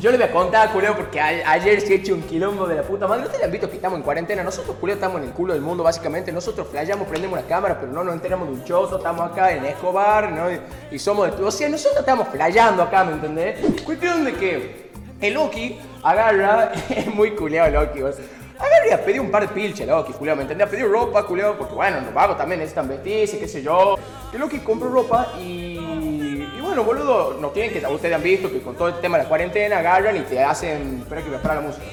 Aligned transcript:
Yo 0.00 0.12
le 0.12 0.16
voy 0.16 0.26
a 0.26 0.30
contar, 0.30 0.72
culeo, 0.72 0.94
porque 0.94 1.20
ayer 1.20 1.80
se 1.80 1.94
hecho 1.94 2.14
un 2.14 2.22
quilombo 2.22 2.68
de 2.68 2.76
la 2.76 2.82
puta 2.82 3.08
madre. 3.08 3.24
Ustedes 3.24 3.44
han 3.44 3.50
visto 3.50 3.68
que 3.68 3.76
estamos 3.76 3.98
en 3.98 4.04
cuarentena. 4.04 4.44
Nosotros, 4.44 4.76
culeo, 4.78 4.94
estamos 4.94 5.20
en 5.20 5.28
el 5.28 5.34
culo 5.34 5.54
del 5.54 5.62
mundo, 5.62 5.82
básicamente. 5.82 6.30
Nosotros 6.30 6.68
flayamos, 6.68 7.08
prendemos 7.08 7.40
la 7.40 7.46
cámara, 7.46 7.80
pero 7.80 7.90
no 7.90 8.04
nos 8.04 8.14
enteramos 8.14 8.46
de 8.48 8.54
un 8.54 8.64
choto. 8.64 8.98
Estamos 8.98 9.28
acá 9.28 9.50
en 9.50 9.64
Escobar, 9.64 10.30
¿no? 10.30 10.46
Y, 10.92 10.98
somos 11.00 11.36
de... 11.36 11.42
O 11.42 11.50
sea, 11.50 11.68
nosotros 11.68 11.98
estamos 11.98 12.28
flayando 12.28 12.84
acá, 12.84 13.02
¿me 13.02 13.12
entendés? 13.12 13.58
Cuestión 13.82 14.24
de 14.24 14.34
que 14.34 14.90
el 15.20 15.34
Loki 15.34 15.80
agarra... 16.02 16.70
Es 16.88 17.12
muy 17.12 17.32
culeado 17.32 17.66
el 17.66 17.74
Loki, 17.74 18.00
vos. 18.00 18.16
Agarra 18.58 19.04
pedir 19.04 19.20
un 19.20 19.30
par 19.32 19.48
de 19.48 19.54
pilches, 19.54 19.86
Loki, 19.86 20.12
culeo, 20.12 20.36
¿me 20.36 20.42
entendés? 20.42 20.68
A 20.68 20.70
pedir 20.70 20.88
ropa, 20.88 21.24
culeo, 21.24 21.58
porque 21.58 21.74
bueno, 21.74 22.00
los 22.02 22.14
vagos 22.14 22.36
también 22.36 22.60
necesitan 22.60 22.88
vestirse, 22.88 23.38
qué 23.38 23.48
sé 23.48 23.62
yo. 23.62 23.96
El 24.32 24.38
Loki 24.38 24.58
compró 24.58 24.90
ropa 24.90 25.32
y... 25.40 26.37
Bueno, 26.68 26.84
boludo, 26.84 27.36
no 27.40 27.48
tienen 27.48 27.72
que... 27.72 27.86
Ustedes 27.86 28.14
han 28.14 28.22
visto 28.22 28.50
que 28.52 28.60
con 28.60 28.76
todo 28.76 28.88
el 28.88 29.00
tema 29.00 29.16
de 29.16 29.22
la 29.24 29.28
cuarentena 29.28 29.78
agarran 29.78 30.16
y 30.16 30.20
te 30.20 30.42
hacen... 30.44 30.98
Espera 31.00 31.22
que 31.22 31.30
me 31.30 31.38
para 31.38 31.54
la 31.56 31.60
música. 31.62 31.84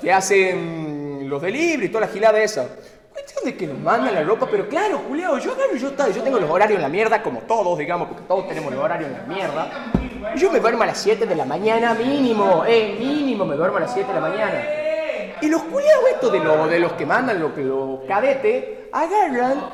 Te 0.00 0.12
hacen 0.12 1.26
los 1.28 1.42
delivery 1.42 1.86
y 1.86 1.88
toda 1.88 2.02
la 2.06 2.12
gilada 2.12 2.40
esa. 2.40 2.66
Cuestión 3.12 3.44
de 3.44 3.56
que 3.56 3.66
nos 3.66 3.78
mandan 3.78 4.14
la 4.14 4.22
ropa, 4.22 4.46
pero 4.50 4.68
claro, 4.68 5.00
Julio, 5.08 5.36
yo 5.38 5.52
agarro 5.52 5.74
yo, 5.74 5.90
yo 5.90 6.22
tengo 6.22 6.38
los 6.38 6.48
horarios 6.48 6.76
en 6.76 6.82
la 6.82 6.88
mierda, 6.88 7.20
como 7.22 7.40
todos, 7.40 7.76
digamos, 7.78 8.08
porque 8.08 8.22
todos 8.28 8.46
tenemos 8.48 8.72
los 8.72 8.82
horarios 8.82 9.10
en 9.10 9.16
la 9.18 9.24
mierda. 9.24 9.92
Yo 10.36 10.50
me 10.52 10.60
duermo 10.60 10.84
a 10.84 10.86
las 10.86 10.98
7 10.98 11.26
de 11.26 11.34
la 11.34 11.44
mañana 11.44 11.92
mínimo, 11.94 12.64
eh, 12.66 12.96
mínimo 12.98 13.44
me 13.44 13.56
duermo 13.56 13.76
a 13.78 13.80
las 13.80 13.92
7 13.92 14.06
de 14.08 14.14
la 14.14 14.28
mañana. 14.28 14.64
Y 15.40 15.48
los 15.48 15.62
culiados 15.64 16.04
estos 16.14 16.32
de, 16.32 16.38
lo- 16.38 16.68
de 16.68 16.78
los 16.78 16.92
que 16.92 17.04
mandan, 17.04 17.40
los, 17.40 17.56
los 17.56 18.00
cadetes, 18.06 18.64
agarran 18.92 19.64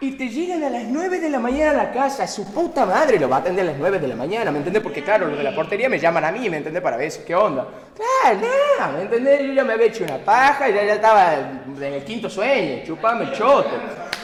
y 0.00 0.12
te 0.12 0.28
llegan 0.28 0.62
a 0.62 0.70
las 0.70 0.84
9 0.84 1.18
de 1.18 1.28
la 1.28 1.40
mañana 1.40 1.70
a 1.72 1.84
la 1.84 1.92
casa. 1.92 2.26
Su 2.26 2.52
puta 2.52 2.86
madre 2.86 3.18
lo 3.18 3.28
va 3.28 3.36
a 3.36 3.40
atender 3.40 3.64
a 3.64 3.70
las 3.72 3.78
9 3.78 3.98
de 3.98 4.08
la 4.08 4.14
mañana, 4.14 4.50
¿me 4.50 4.58
entendés? 4.58 4.82
Porque 4.82 5.02
claro, 5.02 5.26
los 5.26 5.36
de 5.36 5.42
la 5.42 5.54
portería 5.54 5.88
me 5.88 5.98
llaman 5.98 6.24
a 6.24 6.30
mí, 6.30 6.48
¿me 6.48 6.58
entendés? 6.58 6.82
Para 6.82 6.96
ver 6.96 7.12
qué 7.26 7.34
onda. 7.34 7.66
Claro, 7.96 8.40
nada, 8.78 8.92
¿me 8.92 9.02
entendés? 9.02 9.42
Yo 9.42 9.52
ya 9.52 9.64
me 9.64 9.72
había 9.72 9.86
hecho 9.86 10.04
una 10.04 10.18
paja 10.18 10.68
ya, 10.68 10.84
ya 10.84 10.94
estaba 10.94 11.34
en 11.34 11.82
el 11.82 12.04
quinto 12.04 12.30
sueño, 12.30 12.84
chupame 12.84 13.24
el 13.24 13.32
choto. 13.32 13.70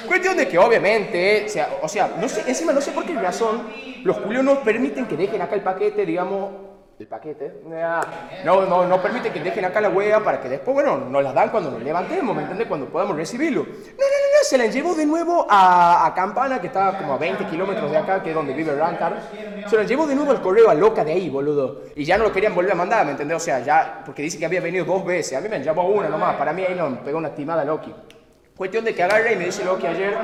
Cuestión 0.06 0.36
de 0.36 0.46
que 0.46 0.58
obviamente, 0.58 1.44
o 1.46 1.48
sea, 1.48 1.68
o 1.82 1.88
sea, 1.88 2.10
no 2.20 2.28
sé, 2.28 2.44
encima 2.46 2.72
no 2.72 2.80
sé 2.80 2.92
por 2.92 3.04
qué 3.04 3.14
razón, 3.14 3.68
los 4.04 4.18
culios 4.18 4.44
no 4.44 4.60
permiten 4.60 5.06
que 5.06 5.16
dejen 5.16 5.40
acá 5.42 5.54
el 5.54 5.62
paquete, 5.62 6.04
digamos, 6.04 6.50
el 6.98 7.06
paquete. 7.08 7.62
No, 8.44 8.66
no, 8.66 8.86
no 8.86 9.02
permite 9.02 9.32
que 9.32 9.40
dejen 9.40 9.64
acá 9.64 9.80
la 9.80 9.88
hueá 9.88 10.22
para 10.22 10.40
que 10.40 10.48
después, 10.48 10.74
bueno, 10.74 10.98
nos 10.98 11.22
la 11.22 11.32
dan 11.32 11.48
cuando 11.48 11.70
nos 11.70 11.82
levantemos, 11.82 12.36
¿me 12.36 12.42
entiendes? 12.42 12.68
Cuando 12.68 12.86
podamos 12.86 13.16
recibirlo. 13.16 13.64
No, 13.64 13.70
no, 13.70 14.23
se 14.44 14.58
la 14.58 14.66
llevó 14.66 14.94
de 14.94 15.06
nuevo 15.06 15.46
a, 15.48 16.06
a 16.06 16.14
Campana, 16.14 16.60
que 16.60 16.68
está 16.68 16.96
como 16.98 17.14
a 17.14 17.18
20 17.18 17.46
kilómetros 17.46 17.90
de 17.90 17.96
acá, 17.96 18.22
que 18.22 18.30
es 18.30 18.34
donde 18.34 18.52
vive 18.52 18.74
Rantar. 18.74 19.20
Se 19.66 19.76
la 19.76 19.82
llevó 19.84 20.06
de 20.06 20.14
nuevo 20.14 20.30
al 20.30 20.40
correo 20.40 20.70
a 20.70 20.74
Loca 20.74 21.04
de 21.04 21.12
ahí, 21.12 21.28
boludo. 21.28 21.82
Y 21.96 22.04
ya 22.04 22.16
no 22.16 22.24
lo 22.24 22.32
querían 22.32 22.54
volver 22.54 22.72
a 22.72 22.76
mandar, 22.76 23.04
¿me 23.04 23.12
entendés? 23.12 23.36
O 23.36 23.40
sea, 23.40 23.60
ya, 23.60 24.02
porque 24.04 24.22
dice 24.22 24.38
que 24.38 24.46
había 24.46 24.60
venido 24.60 24.84
dos 24.84 25.04
veces. 25.04 25.36
A 25.36 25.40
mí 25.40 25.48
me 25.48 25.62
llamó 25.62 25.88
una 25.88 26.08
nomás, 26.08 26.36
para 26.36 26.52
mí 26.52 26.62
ahí 26.62 26.74
nos 26.74 26.98
pegó 26.98 27.18
una 27.18 27.34
timada 27.34 27.64
Loki. 27.64 27.92
Cuestión 28.56 28.84
de 28.84 28.94
que 28.94 29.02
agarra 29.02 29.32
y 29.32 29.36
me 29.36 29.46
dice 29.46 29.64
Loki 29.64 29.86
ayer, 29.86 30.16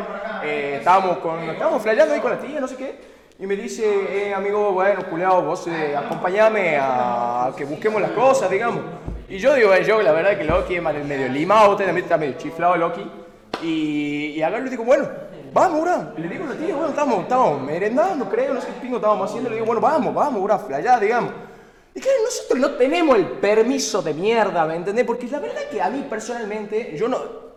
eh, 0.44 0.76
estábamos, 0.78 1.18
con, 1.18 1.40
estábamos 1.40 1.82
flayando 1.82 2.14
ahí 2.14 2.20
con 2.20 2.30
la 2.30 2.38
tía, 2.38 2.60
no 2.60 2.68
sé 2.68 2.76
qué. 2.76 3.20
Y 3.40 3.46
me 3.46 3.56
dice, 3.56 3.82
eh, 4.10 4.34
amigo, 4.34 4.72
bueno, 4.72 5.02
culiao, 5.08 5.40
vos 5.40 5.66
eh, 5.66 5.96
acompañame 5.96 6.76
a 6.78 7.50
que 7.56 7.64
busquemos 7.64 8.02
las 8.02 8.10
cosas, 8.10 8.50
digamos. 8.50 8.82
Y 9.30 9.38
yo 9.38 9.54
digo, 9.54 9.72
eh, 9.72 9.82
yo 9.82 10.02
la 10.02 10.12
verdad 10.12 10.36
que 10.36 10.44
Loki 10.44 10.74
es 10.74 10.82
medio 10.82 11.28
limado, 11.28 11.74
también 11.74 11.98
está 11.98 12.18
medio 12.18 12.34
chiflado 12.36 12.76
Loki. 12.76 13.08
Y, 13.62 14.36
y 14.36 14.42
y 14.42 14.68
digo, 14.70 14.84
bueno, 14.84 15.08
vamos. 15.52 15.88
Y 16.16 16.20
le 16.22 16.28
digo 16.28 16.44
a 16.44 16.48
la 16.48 16.54
tía, 16.54 16.74
bueno, 16.74 16.90
estamos, 16.90 17.22
estamos 17.22 17.62
merendando, 17.62 18.28
creo, 18.28 18.54
no 18.54 18.60
sé 18.60 18.68
qué 18.68 18.80
pingo 18.80 18.96
estábamos 18.96 19.28
haciendo. 19.28 19.50
Le 19.50 19.56
digo, 19.56 19.66
bueno, 19.66 19.80
vamos, 19.80 20.14
vamos, 20.14 20.42
bro, 20.42 20.58
flayá, 20.58 20.98
digamos. 20.98 21.32
Y 21.94 22.00
claro, 22.00 22.18
nosotros 22.24 22.58
no 22.60 22.70
tenemos 22.76 23.16
el 23.16 23.26
permiso 23.26 24.00
de 24.00 24.14
mierda, 24.14 24.64
¿me 24.64 24.76
entendés? 24.76 25.04
Porque 25.04 25.26
la 25.26 25.40
verdad 25.40 25.62
que 25.70 25.82
a 25.82 25.90
mí 25.90 26.06
personalmente, 26.08 26.96
yo 26.96 27.08
no, 27.08 27.49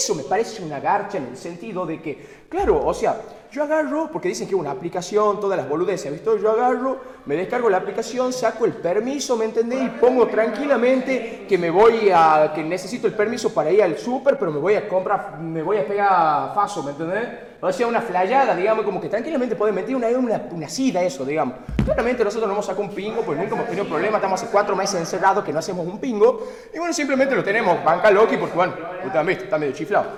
eso 0.00 0.14
me 0.14 0.22
parece 0.22 0.62
una 0.62 0.80
garcha 0.80 1.18
en 1.18 1.26
el 1.26 1.36
sentido 1.36 1.84
de 1.84 2.00
que, 2.00 2.44
claro, 2.48 2.84
o 2.84 2.94
sea, 2.94 3.20
yo 3.52 3.64
agarro, 3.64 4.08
porque 4.10 4.28
dicen 4.28 4.48
que 4.48 4.54
una 4.54 4.70
aplicación, 4.70 5.40
todas 5.40 5.58
las 5.58 5.68
boludeces, 5.68 6.10
¿visto? 6.10 6.38
Yo 6.38 6.50
agarro, 6.50 6.98
me 7.26 7.36
descargo 7.36 7.68
la 7.68 7.76
aplicación, 7.76 8.32
saco 8.32 8.64
el 8.64 8.72
permiso, 8.72 9.36
¿me 9.36 9.44
entendés? 9.44 9.82
Y 9.82 9.88
pongo 10.00 10.26
tranquilamente 10.26 11.44
que 11.46 11.58
me 11.58 11.68
voy 11.68 12.10
a, 12.14 12.50
que 12.54 12.62
necesito 12.62 13.06
el 13.06 13.12
permiso 13.12 13.52
para 13.52 13.70
ir 13.70 13.82
al 13.82 13.98
súper, 13.98 14.38
pero 14.38 14.50
me 14.50 14.58
voy 14.58 14.74
a 14.74 14.88
comprar, 14.88 15.38
me 15.38 15.62
voy 15.62 15.76
a 15.76 15.86
pegar 15.86 16.54
faso, 16.54 16.82
¿me 16.82 16.92
entendés? 16.92 17.49
O 17.62 17.70
sea, 17.72 17.86
una 17.86 18.00
flayada, 18.00 18.56
digamos, 18.56 18.84
como 18.84 19.00
que 19.00 19.08
tranquilamente 19.08 19.54
puede 19.54 19.72
meter 19.72 19.94
una, 19.94 20.08
una, 20.08 20.42
una 20.50 20.68
sida 20.68 21.02
eso, 21.02 21.26
digamos. 21.26 21.56
Claramente 21.84 22.24
nosotros 22.24 22.48
no 22.48 22.54
hemos 22.54 22.64
sacado 22.64 22.84
un 22.84 22.94
pingo, 22.94 23.20
pues 23.22 23.38
nunca 23.38 23.54
hemos 23.54 23.66
tenido 23.66 23.86
problema, 23.86 24.16
estamos 24.16 24.40
hace 24.40 24.50
cuatro 24.50 24.74
meses 24.74 24.98
encerrados 24.98 25.44
que 25.44 25.52
no 25.52 25.58
hacemos 25.58 25.86
un 25.86 25.98
pingo. 25.98 26.46
Y 26.72 26.78
bueno, 26.78 26.94
simplemente 26.94 27.34
lo 27.34 27.44
tenemos, 27.44 27.84
banca 27.84 28.10
Loki, 28.10 28.38
porque 28.38 28.56
bueno, 28.56 28.72
ustedes 29.04 29.14
han 29.14 29.26
visto, 29.26 29.44
está 29.44 29.58
medio 29.58 29.74
chiflado. 29.74 30.10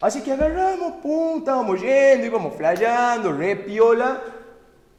Así 0.00 0.22
que 0.22 0.32
agarramos, 0.32 0.94
pum, 1.02 1.38
estábamos 1.38 1.80
yendo, 1.80 2.26
íbamos 2.26 2.54
flayando, 2.54 3.32
re 3.32 3.56
piola. 3.56 4.20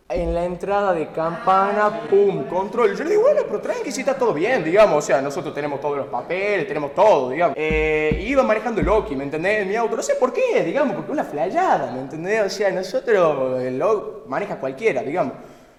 En 0.10 0.34
la 0.34 0.46
entrada 0.46 0.94
de 0.94 1.08
campana, 1.08 2.08
pum, 2.10 2.46
control. 2.46 2.96
Yo 2.96 3.04
le 3.04 3.10
digo, 3.10 3.24
bueno, 3.24 3.42
pero 3.46 3.60
tranqui, 3.60 3.92
si 3.92 4.00
está 4.02 4.14
todo 4.18 4.34
bien, 4.34 4.64
digamos. 4.64 5.04
O 5.04 5.06
sea, 5.06 5.22
nosotros 5.22 5.54
tenemos 5.54 5.82
todos 5.82 5.98
los 5.98 6.08
papeles, 6.08 6.66
tenemos 6.66 6.96
todo, 6.96 7.30
digamos. 7.30 7.58
Eh, 7.60 8.24
iba 8.26 8.42
manejando 8.42 8.82
Loki, 8.82 9.18
¿me 9.18 9.26
entendés? 9.26 9.64
En 9.64 9.68
mi 9.68 9.76
auto, 9.76 9.98
no 9.98 10.02
sé 10.02 10.16
por 10.16 10.32
qué, 10.32 10.64
digamos, 10.64 10.96
porque 10.96 11.12
una 11.12 11.26
flayada, 11.26 11.92
¿me 11.92 12.00
entendés? 12.00 12.42
O 12.46 12.50
sea, 12.50 12.72
nosotros, 12.72 13.62
el 13.62 13.78
Loki 13.78 14.30
maneja 14.30 14.56
cualquiera, 14.56 15.02
digamos. 15.02 15.34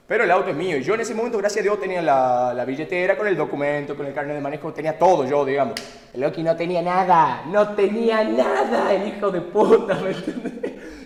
Pero 0.07 0.25
el 0.25 0.31
auto 0.31 0.51
es 0.51 0.57
mío. 0.57 0.77
Y 0.77 0.83
yo 0.83 0.93
en 0.93 1.01
ese 1.01 1.15
momento, 1.15 1.39
gracias 1.39 1.61
a 1.61 1.63
Dios, 1.63 1.81
tenía 1.81 2.03
la, 2.03 2.53
la 2.55 2.67
billetera 2.67 3.17
con 3.17 3.29
el 3.29 3.37
documento, 3.37 3.97
con 3.97 4.05
el 4.05 4.13
carnet 4.13 4.37
de 4.37 4.43
manejo, 4.43 4.75
tenía 4.75 4.99
todo 4.99 5.25
yo, 5.25 5.43
digamos. 5.47 5.75
El 6.13 6.21
Loki 6.21 6.43
no 6.43 6.55
tenía 6.55 6.83
nada, 6.83 7.45
no 7.47 7.75
tenía 7.75 8.25
nada, 8.25 8.93
el 8.93 9.09
hijo 9.09 9.31
de 9.31 9.41
puta, 9.41 9.95
¿me 9.95 10.11
entendés? 10.11 10.98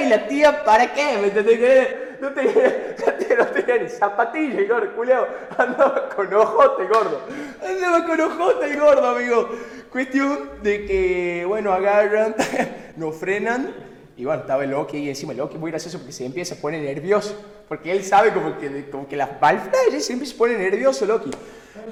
Y 0.00 0.08
la 0.08 0.26
tía, 0.26 0.64
¿para 0.64 0.92
qué? 0.92 1.18
¿Me 1.18 1.26
entendés? 1.28 1.88
No 2.20 2.32
tenía, 2.32 2.96
no 3.38 3.46
tenía 3.46 3.78
ni 3.82 3.88
zapatillas, 3.88 4.68
gordo, 4.68 4.94
culeo. 4.94 5.26
Andaba 5.58 6.08
con 6.08 6.32
ojote, 6.32 6.84
gordo. 6.84 7.20
Andaba 7.66 8.06
con 8.06 8.20
ojote 8.20 8.76
gordo, 8.76 9.06
amigo. 9.08 9.48
Cuestión 9.90 10.50
de 10.62 10.86
que, 10.86 11.44
bueno, 11.46 11.72
agarran, 11.72 12.34
nos 12.96 13.16
frenan. 13.16 13.74
Y 14.16 14.24
bueno, 14.24 14.42
estaba 14.42 14.62
el 14.64 14.70
Loki 14.70 14.98
ahí 14.98 15.08
encima. 15.08 15.32
El 15.32 15.38
Loki 15.38 15.58
muy 15.58 15.70
gracioso 15.70 15.98
porque 15.98 16.12
se 16.12 16.24
empieza 16.24 16.54
a 16.54 16.58
poner 16.58 16.80
nervioso. 16.82 17.36
Porque 17.68 17.90
él 17.90 18.04
sabe 18.04 18.32
como 18.32 18.58
que, 18.58 18.88
como 18.90 19.08
que 19.08 19.16
las 19.16 19.40
balflayas 19.40 20.04
siempre 20.04 20.26
se 20.26 20.34
pone 20.34 20.56
nervioso, 20.56 21.04
Loki. 21.06 21.30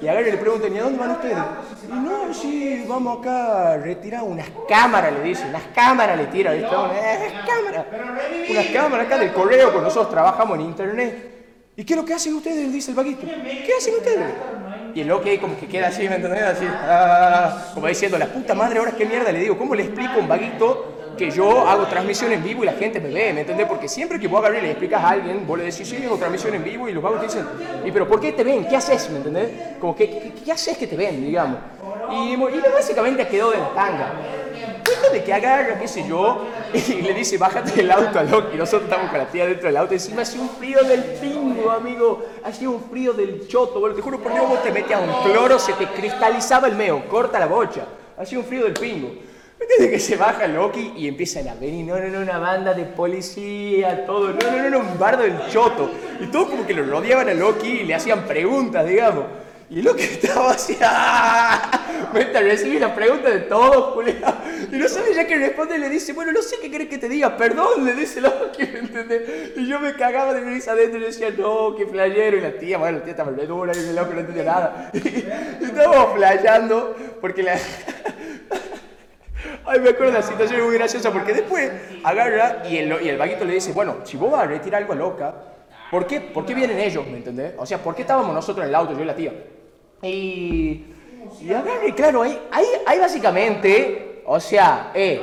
Y 0.01 0.07
agarra 0.07 0.27
y 0.27 0.31
le 0.31 0.37
preguntan, 0.37 0.75
¿y 0.75 0.79
a 0.79 0.83
dónde 0.83 0.99
van 0.99 1.11
ustedes? 1.11 1.37
Y 1.89 1.93
no, 1.93 2.33
sí, 2.33 2.85
vamos 2.87 3.19
acá 3.19 3.73
a 3.73 3.77
retirar 3.77 4.23
unas 4.23 4.47
cámaras, 4.67 5.13
le 5.13 5.21
dice. 5.21 5.45
Unas 5.47 5.63
cámaras 5.73 6.17
le 6.17 6.25
tira, 6.27 6.51
¿viste? 6.53 6.75
Unas 6.75 7.47
cámaras. 7.47 7.85
Unas 8.49 8.65
cámaras 8.67 9.05
acá 9.07 9.17
del 9.17 9.33
correo, 9.33 9.71
porque 9.71 9.85
nosotros 9.85 10.11
trabajamos 10.11 10.59
en 10.59 10.65
internet. 10.65 11.31
¿Y 11.75 11.83
qué 11.83 11.93
es 11.93 11.99
lo 11.99 12.05
que 12.05 12.13
hacen 12.13 12.35
ustedes? 12.35 12.71
Dice 12.71 12.91
el 12.91 12.97
vaguito. 12.97 13.25
¿Qué 13.25 13.71
hacen 13.77 13.95
ustedes? 13.95 14.33
Y 14.93 15.01
el 15.01 15.07
Loki 15.07 15.29
ahí 15.29 15.37
como 15.37 15.57
que 15.57 15.67
queda 15.67 15.87
así, 15.87 16.07
¿me 16.07 16.15
entendés? 16.15 16.43
Así, 16.43 16.65
ah, 16.67 17.71
como 17.73 17.87
diciendo, 17.87 18.17
la 18.17 18.27
puta 18.27 18.53
madre, 18.53 18.79
ahora 18.79 18.91
qué 18.91 19.05
mierda 19.05 19.31
le 19.31 19.39
digo. 19.39 19.57
¿Cómo 19.57 19.73
le 19.73 19.83
explico 19.83 20.13
a 20.13 20.17
un 20.17 20.27
vaguito 20.27 21.00
que 21.17 21.29
yo 21.31 21.67
hago 21.67 21.85
transmisión 21.87 22.31
en 22.31 22.43
vivo 22.43 22.63
y 22.63 22.65
la 22.65 22.73
gente 22.73 22.99
me 22.99 23.09
ve, 23.09 23.33
¿me 23.33 23.41
entendés? 23.41 23.67
Porque 23.67 23.87
siempre 23.87 24.19
que 24.19 24.27
vos 24.27 24.39
agarras 24.39 24.59
y 24.59 24.65
le 24.65 24.71
explicas 24.71 25.03
a 25.03 25.09
alguien, 25.09 25.45
vos 25.45 25.57
le 25.57 25.65
decís, 25.65 25.87
sí, 25.87 26.03
hago 26.03 26.17
transmisión 26.17 26.55
en 26.55 26.63
vivo 26.63 26.89
y 26.89 26.93
los 26.93 27.03
vagos 27.03 27.19
te 27.21 27.27
dicen, 27.27 27.45
¿y 27.85 27.91
pero 27.91 28.07
por 28.07 28.19
qué 28.19 28.31
te 28.31 28.43
ven? 28.43 28.67
¿Qué 28.67 28.75
haces? 28.75 29.09
¿Me 29.09 29.17
entendés? 29.17 29.77
Como 29.79 29.95
que, 29.95 30.09
¿qué, 30.09 30.33
qué 30.45 30.51
haces 30.51 30.77
que 30.77 30.87
te 30.87 30.95
ven, 30.95 31.23
digamos? 31.25 31.57
Y, 32.11 32.33
y 32.33 32.61
básicamente 32.73 33.27
quedó 33.27 33.51
de 33.51 33.57
la 33.57 33.69
tanga. 33.73 34.13
Cuento 34.85 35.09
de 35.11 35.23
que 35.23 35.33
agarra, 35.33 35.79
qué 35.79 35.87
sé 35.87 36.07
yo, 36.07 36.45
y 36.73 37.01
le 37.01 37.13
dice, 37.13 37.37
bájate 37.37 37.71
del 37.71 37.91
auto 37.91 38.19
a 38.19 38.23
Loki. 38.23 38.57
Nosotros 38.57 38.83
estamos 38.83 39.09
con 39.09 39.19
la 39.19 39.25
tía 39.25 39.45
dentro 39.45 39.67
del 39.67 39.77
auto. 39.77 39.93
Encima 39.93 40.23
hacía 40.23 40.41
un 40.41 40.49
frío 40.49 40.83
del 40.83 41.03
pingo, 41.03 41.71
amigo. 41.71 42.25
Hacía 42.43 42.69
un 42.69 42.83
frío 42.89 43.13
del 43.13 43.47
choto, 43.47 43.79
boludo. 43.79 43.95
Te 43.95 44.01
juro 44.01 44.19
por 44.19 44.33
Dios, 44.33 44.47
vos 44.47 44.63
te 44.63 44.71
metías 44.71 45.01
un 45.01 45.31
cloro, 45.31 45.59
se 45.59 45.73
te 45.73 45.87
cristalizaba 45.87 46.67
el 46.67 46.75
meo. 46.75 47.07
Corta 47.07 47.39
la 47.39 47.47
bocha. 47.47 47.85
Hacía 48.17 48.39
un 48.39 48.45
frío 48.45 48.63
del 48.63 48.73
pingo. 48.73 49.09
Desde 49.77 49.91
que 49.91 49.99
se 49.99 50.17
baja 50.17 50.47
Loki 50.47 50.93
y 50.97 51.07
empiezan 51.07 51.47
a 51.47 51.55
venir, 51.55 51.85
no, 51.85 51.97
no, 51.97 52.07
no, 52.07 52.19
una 52.19 52.39
banda 52.39 52.73
de 52.73 52.85
policía, 52.85 54.05
todo, 54.05 54.33
no, 54.33 54.51
no, 54.51 54.63
no, 54.63 54.69
no, 54.69 54.79
un 54.79 54.99
bardo 54.99 55.23
del 55.23 55.47
choto. 55.49 55.91
Y 56.19 56.27
todos 56.27 56.49
como 56.49 56.65
que 56.65 56.73
lo 56.73 56.83
rodeaban 56.83 57.29
a 57.29 57.33
Loki 57.33 57.67
y 57.67 57.83
le 57.83 57.95
hacían 57.95 58.25
preguntas, 58.25 58.85
digamos. 58.85 59.25
Y 59.69 59.81
Loki 59.81 60.03
estaba 60.21 60.51
así, 60.51 60.77
¡ah! 60.81 62.09
Vete 62.13 62.37
a 62.37 62.41
recibir 62.41 62.81
las 62.81 62.91
preguntas 62.91 63.33
de 63.33 63.39
todos, 63.41 63.93
culiao. 63.93 64.33
Y 64.69 64.75
no 64.75 64.89
sabe 64.89 65.13
ya 65.13 65.25
que 65.25 65.37
responde 65.37 65.77
y 65.77 65.79
le 65.79 65.89
dice, 65.89 66.11
bueno, 66.11 66.33
no 66.33 66.41
sé 66.41 66.57
qué 66.61 66.69
querés 66.69 66.89
que 66.89 66.97
te 66.97 67.07
diga, 67.07 67.37
perdón, 67.37 67.85
le 67.85 67.93
dice 67.93 68.19
Loki, 68.19 68.65
¿me 68.65 68.79
entendés? 68.79 69.53
Y 69.55 69.67
yo 69.67 69.79
me 69.79 69.93
cagaba 69.93 70.33
de 70.33 70.41
risa 70.41 70.73
adentro 70.73 70.99
y 70.99 71.03
decía, 71.03 71.29
no, 71.37 71.73
qué 71.77 71.85
flayero. 71.85 72.37
Y 72.37 72.41
la 72.41 72.51
tía, 72.51 72.77
bueno, 72.77 72.97
la 72.97 73.03
tía 73.03 73.11
estaba 73.11 73.31
re 73.31 73.47
dura 73.47 73.71
y 73.73 73.79
el 73.79 73.95
loco 73.95 74.13
no 74.13 74.19
entendía 74.19 74.43
nada. 74.43 74.91
Y 74.93 75.65
estábamos 75.65 76.15
flayando 76.15 76.95
porque 77.21 77.43
la... 77.43 77.57
Ay, 79.65 79.79
me 79.79 79.89
acuerdo 79.89 80.11
de 80.13 80.19
la 80.19 80.21
situación 80.23 80.63
muy 80.63 80.73
graciosa 80.75 81.11
porque 81.11 81.33
después 81.33 81.71
agarra 82.03 82.63
y 82.67 82.77
el, 82.77 83.01
y 83.03 83.09
el 83.09 83.17
vaguito 83.17 83.45
le 83.45 83.53
dice, 83.53 83.73
bueno, 83.73 83.97
si 84.03 84.17
vos 84.17 84.31
vas 84.31 84.41
a 84.43 84.47
retirar 84.47 84.81
algo 84.81 84.93
a 84.93 84.95
loca, 84.95 85.33
¿por 85.91 86.07
qué, 86.07 86.19
¿por 86.21 86.45
qué 86.45 86.53
vienen 86.53 86.79
ellos, 86.79 87.05
me 87.07 87.17
entendés? 87.17 87.53
O 87.57 87.65
sea, 87.65 87.77
¿por 87.77 87.93
qué 87.95 88.01
estábamos 88.01 88.33
nosotros 88.33 88.63
en 88.63 88.69
el 88.69 88.75
auto, 88.75 88.93
yo 88.93 89.01
y 89.01 89.05
la 89.05 89.15
tía? 89.15 89.33
Y, 90.01 90.85
y 91.41 91.53
agarra, 91.53 91.85
y 91.87 91.91
claro, 91.93 92.23
ahí, 92.23 92.39
ahí, 92.51 92.65
ahí 92.87 92.99
básicamente, 92.99 94.23
o 94.25 94.39
sea, 94.39 94.91
eh, 94.95 95.21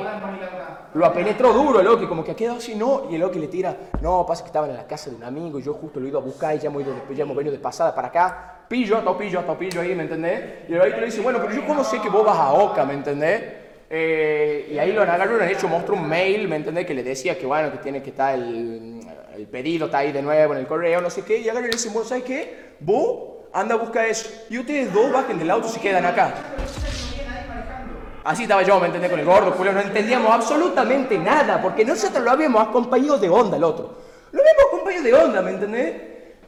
lo 0.93 1.05
apenetró 1.05 1.51
duro 1.53 1.79
el 1.79 1.85
Loki, 1.85 2.05
como 2.07 2.23
que 2.23 2.31
ha 2.31 2.35
quedado 2.35 2.57
así, 2.57 2.75
no, 2.75 3.03
y 3.11 3.15
el 3.15 3.21
Loki 3.21 3.39
le 3.39 3.47
tira, 3.47 3.75
no, 4.01 4.25
pasa 4.25 4.43
que 4.43 4.47
estaban 4.47 4.69
en 4.69 4.77
la 4.77 4.87
casa 4.87 5.09
de 5.09 5.17
un 5.17 5.23
amigo 5.23 5.59
y 5.59 5.63
yo 5.63 5.73
justo 5.73 5.99
lo 5.99 6.05
he 6.05 6.09
ido 6.09 6.19
a 6.19 6.21
buscar 6.21 6.55
y 6.55 6.59
ya 6.59 6.69
hemos, 6.69 6.81
ido 6.81 6.93
de- 6.93 7.15
ya 7.15 7.23
hemos 7.23 7.35
venido 7.35 7.53
de 7.53 7.59
pasada 7.61 7.93
para 7.93 8.07
acá, 8.07 8.55
pillo, 8.69 8.97
a 8.97 9.17
pillo, 9.17 9.57
pillo 9.59 9.81
ahí, 9.81 9.93
¿me 9.95 10.03
entendés? 10.03 10.69
Y 10.69 10.73
el 10.73 10.79
Loki 10.79 10.99
le 10.99 11.05
dice, 11.07 11.21
bueno, 11.21 11.39
pero 11.41 11.53
yo 11.53 11.65
cómo 11.67 11.83
sé 11.83 11.99
que 12.01 12.09
vos 12.09 12.25
vas 12.25 12.37
a 12.37 12.53
Oca, 12.53 12.85
¿me 12.85 12.93
entendés? 12.93 13.68
Eh, 13.91 14.69
y 14.71 14.77
ahí 14.77 14.91
lo 14.91 15.01
agarraron, 15.01 15.41
han 15.41 15.49
hecho, 15.49 15.67
mostró 15.67 15.95
un 15.95 16.07
mail, 16.07 16.47
¿me 16.47 16.57
entendés? 16.57 16.85
Que 16.85 16.93
le 16.93 17.03
decía 17.03 17.37
que 17.37 17.45
bueno, 17.45 17.71
que 17.71 17.79
tiene 17.79 18.03
que 18.03 18.11
estar 18.11 18.35
el, 18.35 18.99
el 19.35 19.47
pedido, 19.47 19.87
está 19.87 19.99
ahí 19.99 20.11
de 20.11 20.21
nuevo 20.21 20.53
en 20.53 20.59
el 20.59 20.67
correo, 20.67 21.01
no 21.01 21.09
sé 21.09 21.23
qué, 21.23 21.37
y 21.37 21.49
y 21.49 21.51
le 21.51 21.67
dicen, 21.69 21.91
¿sabes 22.05 22.23
qué? 22.23 22.75
Vos 22.79 23.47
anda 23.51 23.73
a 23.73 23.77
buscar 23.79 24.05
eso, 24.05 24.29
y 24.49 24.59
ustedes 24.59 24.93
dos 24.93 25.11
bajen 25.11 25.39
del 25.39 25.49
auto 25.49 25.67
y 25.67 25.71
se 25.71 25.79
quedan 25.79 26.05
acá. 26.05 26.33
Así 28.23 28.43
estaba 28.43 28.61
yo, 28.61 28.79
¿me 28.79 28.87
entendés? 28.87 29.09
Con 29.09 29.19
el 29.19 29.25
gordo, 29.25 29.51
Julio, 29.53 29.71
no 29.71 29.81
entendíamos 29.81 30.31
absolutamente 30.31 31.17
nada, 31.17 31.59
porque 31.59 31.83
nosotros 31.83 32.23
lo 32.23 32.29
habíamos 32.29 32.67
acompañado 32.67 33.17
de 33.17 33.29
onda 33.29 33.57
al 33.57 33.63
otro. 33.63 33.97
Lo 34.31 34.39
habíamos 34.39 34.63
acompañado 34.67 35.03
de 35.03 35.13
onda, 35.15 35.41
¿me 35.41 35.51
entendés? 35.51 35.93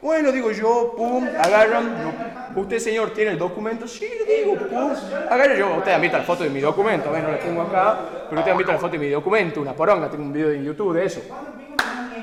Bueno, 0.02 0.32
digo 0.32 0.50
yo, 0.50 0.94
pum, 0.96 1.28
agarran, 1.38 1.94
no, 2.02 2.60
usted 2.60 2.80
señor 2.80 3.14
tiene 3.14 3.30
el 3.30 3.38
documento, 3.38 3.86
sí, 3.86 4.08
digo, 4.26 4.56
pum, 4.56 4.90
agarra 5.30 5.54
yo, 5.54 5.76
ustedes 5.76 5.94
han 5.94 6.02
visto 6.02 6.18
la 6.18 6.24
foto 6.24 6.42
de 6.42 6.50
mi 6.50 6.58
documento, 6.58 7.10
bueno, 7.10 7.30
la 7.30 7.38
tengo 7.38 7.62
acá, 7.62 8.00
pero 8.28 8.40
ustedes 8.40 8.50
han 8.50 8.58
visto 8.58 8.72
la 8.72 8.78
foto 8.80 8.92
de 8.94 8.98
mi 8.98 9.10
documento, 9.10 9.60
una 9.60 9.74
poronga, 9.74 10.10
tengo 10.10 10.24
un 10.24 10.32
video 10.32 10.50
en 10.50 10.64
YouTube 10.64 10.94
de 10.94 11.04
eso. 11.04 11.20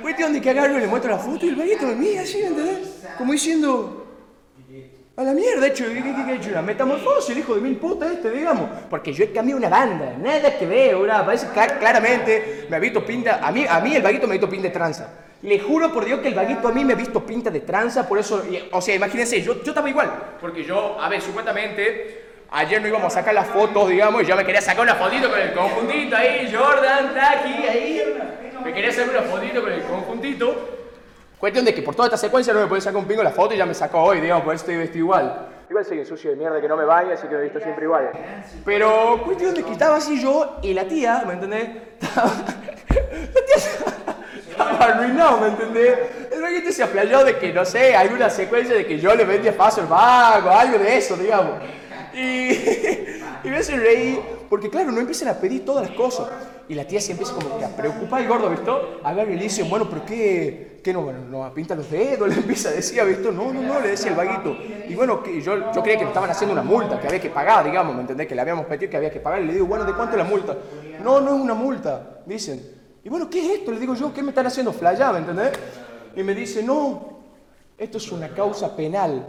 Cuestión 0.01 0.33
de 0.33 0.41
que 0.41 0.49
agarro 0.49 0.77
y 0.77 0.81
le 0.81 0.87
muestro 0.87 1.11
la 1.11 1.19
foto 1.19 1.45
y 1.45 1.49
el 1.49 1.55
vaguito 1.55 1.85
me 1.85 1.95
mira 1.95 2.23
así, 2.23 2.39
¿me 2.39 2.47
entendés? 2.47 3.05
Como 3.17 3.31
diciendo, 3.31 4.07
a 5.15 5.23
la 5.23 5.33
mierda, 5.33 5.65
hecho, 5.67 5.85
¿qué, 5.85 6.03
qué, 6.03 6.15
qué 6.25 6.31
he 6.33 6.35
hecho? 6.35 6.49
Una 6.49 6.61
metamorfosis, 6.61 7.29
el 7.29 7.37
hijo 7.37 7.55
de 7.55 7.61
mil 7.61 7.77
putas 7.77 8.11
este, 8.11 8.29
digamos. 8.29 8.69
Porque 8.89 9.13
yo 9.13 9.23
he 9.23 9.31
cambiado 9.31 9.57
una 9.57 9.69
banda, 9.69 10.17
nada 10.17 10.57
que 10.57 10.65
ver, 10.65 10.97
¿verdad? 10.97 11.25
Parece 11.25 11.47
claramente 11.79 12.67
me 12.69 12.75
ha 12.75 12.79
visto 12.79 13.05
pinta, 13.05 13.39
a 13.41 13.53
mí, 13.53 13.65
a 13.65 13.79
mí 13.79 13.95
el 13.95 14.01
vaguito 14.01 14.27
me 14.27 14.33
ha 14.33 14.37
visto 14.37 14.49
pinta 14.49 14.67
de 14.67 14.73
tranza. 14.73 15.28
Le 15.41 15.59
juro 15.59 15.91
por 15.93 16.03
Dios 16.03 16.19
que 16.19 16.27
el 16.27 16.33
vaguito 16.33 16.67
a 16.67 16.71
mí 16.71 16.83
me 16.83 16.93
ha 16.93 16.95
visto 16.97 17.25
pinta 17.25 17.49
de 17.49 17.61
tranza, 17.61 18.07
por 18.07 18.19
eso, 18.19 18.43
o 18.71 18.81
sea, 18.81 18.95
imagínense, 18.95 19.41
yo, 19.41 19.63
yo 19.63 19.71
estaba 19.71 19.89
igual. 19.89 20.11
Porque 20.41 20.65
yo, 20.65 20.99
a 20.99 21.07
ver, 21.07 21.21
supuestamente, 21.21 22.23
ayer 22.51 22.81
no 22.81 22.87
íbamos 22.89 23.07
a 23.07 23.19
sacar 23.21 23.33
las 23.33 23.47
fotos, 23.47 23.87
digamos, 23.87 24.23
y 24.23 24.25
yo 24.25 24.35
me 24.35 24.45
quería 24.45 24.61
sacar 24.61 24.83
una 24.83 24.95
fotito 24.95 25.29
con 25.29 25.39
el 25.39 25.53
conjuntito 25.53 26.15
ahí, 26.17 26.53
Jordan, 26.53 27.13
Taki, 27.13 27.67
ahí. 27.67 28.19
Me 28.63 28.73
quería 28.73 28.89
hacer 28.89 29.09
una 29.09 29.21
fotito 29.21 29.61
con 29.61 29.71
el 29.71 29.81
conjuntito. 29.83 30.79
Cuestión 31.39 31.63
de 31.63 31.73
que 31.73 31.81
por 31.81 31.95
toda 31.95 32.07
esta 32.07 32.17
secuencia 32.17 32.53
no 32.53 32.59
me 32.59 32.67
podía 32.67 32.81
sacar 32.81 32.97
un 32.97 33.05
pingo 33.05 33.23
la 33.23 33.31
foto 33.31 33.53
y 33.53 33.57
ya 33.57 33.65
me 33.65 33.73
sacó 33.73 34.03
hoy, 34.03 34.19
digamos, 34.19 34.43
por 34.43 34.53
eso 34.53 34.63
estoy 34.63 34.75
vestido 34.75 35.05
igual. 35.05 35.47
Igual 35.69 35.85
soy 35.85 35.99
un 35.99 36.05
sucio 36.05 36.31
de 36.31 36.35
mierda 36.35 36.59
que 36.59 36.67
no 36.67 36.75
me 36.75 36.83
baña, 36.83 37.13
así 37.13 37.27
que 37.27 37.35
me 37.35 37.39
he 37.39 37.43
visto 37.43 37.61
siempre 37.61 37.85
igual. 37.85 38.11
Pero 38.65 39.21
cuestión 39.23 39.53
de 39.53 39.63
que 39.63 39.71
estaba 39.71 39.95
así 39.95 40.21
yo 40.21 40.57
y 40.61 40.73
la 40.73 40.83
tía, 40.83 41.23
¿me 41.25 41.33
entendés? 41.33 41.69
La 42.89 43.45
tía 43.45 43.88
arruinado, 44.59 45.39
¿me 45.39 45.47
entendés? 45.47 45.97
El 46.31 46.41
vaguito 46.41 46.71
se 46.71 46.83
aplayó 46.83 47.23
de 47.23 47.37
que, 47.37 47.53
no 47.53 47.65
sé, 47.65 47.95
hay 47.95 48.09
una 48.09 48.29
secuencia 48.29 48.75
de 48.75 48.85
que 48.85 48.99
yo 48.99 49.15
le 49.15 49.25
vendía 49.25 49.55
paso 49.55 49.81
al 49.81 49.87
vago, 49.87 50.49
algo 50.49 50.77
de 50.77 50.97
eso, 50.97 51.15
digamos. 51.15 51.53
Y, 52.13 52.19
y 53.43 53.49
me 53.49 53.57
hace 53.57 53.77
reír, 53.77 54.19
porque 54.49 54.69
claro, 54.69 54.91
no 54.91 54.99
empiezan 54.99 55.29
a 55.29 55.33
pedir 55.33 55.65
todas 55.65 55.87
las 55.87 55.95
cosas. 55.95 56.27
Y 56.67 56.75
la 56.75 56.85
tía 56.85 57.01
se 57.01 57.13
empieza 57.13 57.33
como 57.33 57.57
que 57.57 57.65
a 57.65 57.75
preocupar 57.75 58.21
el 58.21 58.27
gordo, 58.27 58.47
¿visto? 58.49 58.99
Agarra 59.03 59.31
y 59.31 59.37
le 59.37 59.43
dice, 59.43 59.63
bueno, 59.63 59.89
pero 59.89 60.05
¿qué? 60.05 60.79
¿Qué 60.83 60.93
no? 60.93 61.01
Bueno, 61.01 61.19
no 61.27 61.51
pinta 61.51 61.73
los 61.73 61.89
dedos, 61.89 62.29
le 62.29 62.35
empieza 62.35 62.69
a 62.69 62.73
decir, 62.73 63.03
¿visto? 63.05 63.31
No, 63.31 63.51
no, 63.51 63.61
no, 63.61 63.79
le 63.79 63.89
decía 63.89 64.11
el 64.11 64.15
vaguito. 64.15 64.55
Y 64.87 64.93
bueno, 64.93 65.23
que 65.23 65.41
yo, 65.41 65.71
yo 65.73 65.81
creía 65.81 65.97
que 65.97 66.03
nos 66.03 66.11
estaban 66.11 66.29
haciendo 66.29 66.53
una 66.53 66.61
multa, 66.61 66.99
que 66.99 67.07
había 67.07 67.19
que 67.19 67.31
pagar, 67.31 67.65
digamos, 67.65 67.95
¿me 67.95 68.01
entendés? 68.01 68.27
Que 68.27 68.35
le 68.35 68.41
habíamos 68.41 68.67
pedido 68.67 68.91
que 68.91 68.97
había 68.97 69.09
que 69.09 69.19
pagar. 69.19 69.41
Y 69.41 69.47
le 69.47 69.53
digo, 69.53 69.65
bueno, 69.65 69.83
¿de 69.83 69.93
cuánto 69.93 70.15
es 70.15 70.19
la 70.19 70.29
multa? 70.29 70.55
No, 71.03 71.19
no 71.19 71.35
es 71.35 71.41
una 71.41 71.55
multa, 71.55 72.21
dicen. 72.25 72.78
Bueno, 73.09 73.27
¿qué 73.27 73.43
es 73.43 73.59
esto? 73.59 73.71
Le 73.71 73.79
digo 73.79 73.95
yo, 73.95 74.13
¿qué 74.13 74.21
me 74.21 74.29
están 74.29 74.45
haciendo 74.45 74.71
flayar, 74.71 75.13
¿me 75.13 75.19
entendés? 75.19 75.51
Y 76.15 76.21
me 76.21 76.35
dice, 76.35 76.61
no, 76.61 77.21
esto 77.75 77.97
es 77.97 78.11
una 78.11 78.29
causa 78.29 78.75
penal. 78.75 79.25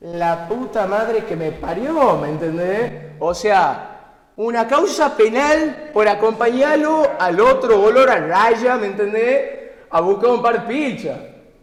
La 0.00 0.48
puta 0.48 0.86
madre 0.86 1.26
que 1.26 1.36
me 1.36 1.52
parió, 1.52 2.16
¿me 2.16 2.30
entendés? 2.30 3.12
O 3.18 3.34
sea, 3.34 4.30
una 4.36 4.66
causa 4.66 5.14
penal 5.14 5.90
por 5.92 6.08
acompañarlo 6.08 7.06
al 7.18 7.38
otro 7.38 7.82
olor 7.82 8.08
a 8.08 8.16
raya, 8.16 8.78
¿me 8.78 8.86
entendés? 8.86 9.50
A 9.90 10.00
buscar 10.00 10.30
un 10.30 10.40
par 10.40 10.66
de 10.66 10.72
pilchas. 10.74 11.18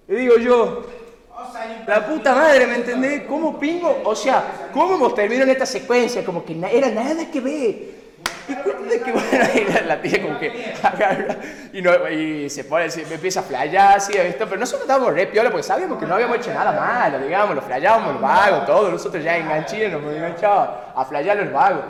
Y 0.08 0.14
digo 0.14 0.38
yo, 0.38 0.84
la 1.88 2.06
puta 2.06 2.36
madre, 2.36 2.68
¿me 2.68 2.76
entendés? 2.76 3.24
¿Cómo 3.24 3.58
pingo? 3.58 4.02
O 4.04 4.16
sea, 4.16 4.70
¿cómo 4.72 4.94
hemos 4.94 5.16
terminado 5.16 5.46
en 5.46 5.54
esta 5.54 5.66
secuencia? 5.66 6.24
Como 6.24 6.46
que 6.46 6.56
era 6.72 6.90
nada 6.92 7.32
que 7.32 7.42
ver. 7.42 7.99
De 8.50 9.02
que 9.02 9.12
bueno, 9.12 9.28
la, 9.86 10.02
tía 10.02 10.22
como 10.22 10.40
que 10.40 10.74
y, 11.74 11.82
no, 11.82 12.10
y 12.10 12.50
se 12.50 12.64
pone, 12.64 12.90
se, 12.90 13.02
empieza 13.02 13.42
a 13.42 13.44
flayar 13.44 13.98
así, 13.98 14.14
¿viste? 14.14 14.46
Pero 14.46 14.58
nosotros 14.58 14.82
estábamos 14.82 15.14
re 15.14 15.28
piola 15.28 15.52
porque 15.52 15.64
sabíamos 15.64 16.00
que 16.00 16.06
no 16.06 16.16
habíamos 16.16 16.38
hecho 16.38 16.54
nada 16.54 16.72
malo, 16.72 17.20
digamos, 17.20 17.56
lo 17.56 17.62
flayábamos 17.62 18.14
los 18.14 18.22
vagos, 18.22 18.66
todo, 18.66 18.90
nosotros 18.90 19.24
ya 19.24 19.38
enganchines 19.38 19.92
nos 19.92 20.02
enganchábamos 20.04 20.70
a 20.96 21.06
flayar 21.06 21.38
los 21.38 21.52
vagos. 21.52 21.86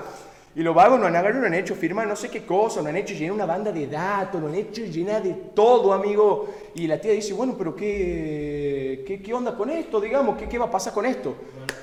Y 0.56 0.64
los 0.64 0.74
vagos 0.74 0.98
nos 0.98 1.08
han 1.08 1.16
agarrado, 1.16 1.42
nos 1.42 1.48
han 1.48 1.54
hecho 1.54 1.76
firmar 1.76 2.08
no 2.08 2.16
sé 2.16 2.30
qué 2.30 2.44
cosa, 2.44 2.80
nos 2.80 2.90
han 2.90 2.98
hecho 2.98 3.14
llenar 3.14 3.34
una 3.34 3.46
banda 3.46 3.72
de 3.72 3.86
datos, 3.86 4.42
nos 4.42 4.52
han 4.52 4.58
hecho 4.58 4.84
llenar 4.84 5.22
de 5.22 5.34
todo, 5.54 5.94
amigo. 5.94 6.50
Y 6.74 6.88
la 6.88 7.00
tía 7.00 7.12
dice, 7.12 7.34
bueno, 7.34 7.54
pero 7.58 7.76
¿qué, 7.76 9.04
qué, 9.06 9.22
qué 9.22 9.34
onda 9.34 9.56
con 9.56 9.70
esto, 9.70 10.02
digamos? 10.02 10.38
¿Qué, 10.38 10.50
¿Qué 10.50 10.58
va 10.58 10.66
a 10.66 10.72
pasar 10.72 10.92
con 10.92 11.06
esto? 11.06 11.36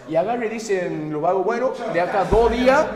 Y 0.08 0.16
agarra 0.16 0.46
y 0.46 0.48
dicen 0.48 1.12
los 1.12 1.22
vagos, 1.22 1.44
bueno, 1.44 1.72
de 1.92 2.00
acá 2.00 2.24
dos 2.24 2.50
días, 2.50 2.86